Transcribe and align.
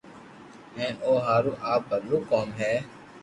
ھين 0.75 0.93
امو 1.03 1.15
ھارون 1.25 1.55
آ 1.71 1.73
بلو 1.87 2.17
ڪوم 2.29 2.47
ھي 2.59 2.73